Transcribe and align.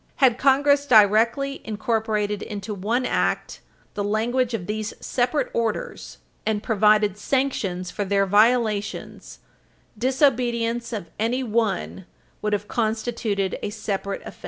Had 0.15 0.39
Congress 0.39 0.87
directly 0.87 1.61
incorporated 1.63 2.41
into 2.41 2.73
one 2.73 3.05
Act 3.05 3.59
the 3.93 4.03
language 4.03 4.55
of 4.55 4.65
these 4.65 4.95
separate 4.99 5.51
orders, 5.53 6.17
and 6.43 6.63
provided 6.63 7.19
sanctions 7.19 7.91
for 7.91 8.03
their 8.03 8.25
violations, 8.25 9.37
disobedience 9.95 10.91
of 10.91 11.11
any 11.19 11.43
one 11.43 12.07
would 12.41 12.53
have 12.53 12.67
constituted 12.67 13.59
a 13.61 13.69
separate 13.69 14.21
offense. 14.23 14.37